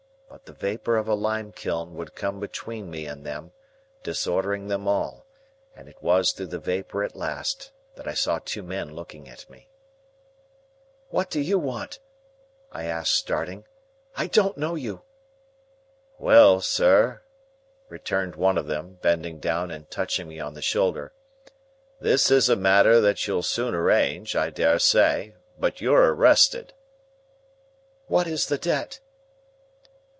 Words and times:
But 0.33 0.45
the 0.45 0.53
vapour 0.53 0.95
of 0.95 1.07
a 1.09 1.13
limekiln 1.13 1.89
would 1.93 2.15
come 2.15 2.39
between 2.39 2.89
me 2.89 3.05
and 3.05 3.25
them, 3.25 3.51
disordering 4.01 4.69
them 4.69 4.87
all, 4.87 5.25
and 5.75 5.87
it 5.89 6.01
was 6.01 6.31
through 6.31 6.47
the 6.47 6.57
vapour 6.57 7.03
at 7.03 7.17
last 7.17 7.71
that 7.95 8.07
I 8.07 8.13
saw 8.13 8.39
two 8.43 8.63
men 8.63 8.95
looking 8.95 9.27
at 9.29 9.47
me. 9.49 9.67
"What 11.09 11.29
do 11.29 11.39
you 11.41 11.59
want?" 11.59 11.99
I 12.71 12.85
asked, 12.85 13.13
starting; 13.15 13.65
"I 14.15 14.27
don't 14.27 14.57
know 14.57 14.75
you." 14.75 15.01
"Well, 16.17 16.61
sir," 16.61 17.21
returned 17.89 18.35
one 18.37 18.57
of 18.57 18.67
them, 18.67 18.99
bending 19.01 19.37
down 19.39 19.69
and 19.69 19.91
touching 19.91 20.29
me 20.29 20.39
on 20.39 20.53
the 20.53 20.61
shoulder, 20.61 21.11
"this 21.99 22.31
is 22.31 22.47
a 22.47 22.55
matter 22.55 22.99
that 23.01 23.27
you'll 23.27 23.43
soon 23.43 23.75
arrange, 23.75 24.35
I 24.37 24.49
dare 24.49 24.79
say, 24.79 25.35
but 25.59 25.81
you're 25.81 26.13
arrested." 26.13 26.73
"What 28.07 28.27
is 28.27 28.47
the 28.47 28.57
debt?" 28.57 29.01